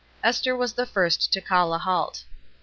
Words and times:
Esther 0.23 0.55
was 0.55 0.73
the 0.73 0.87
first 0.87 1.31
to 1.31 1.39
call 1.39 1.75
a 1.75 1.77
halt. 1.77 2.23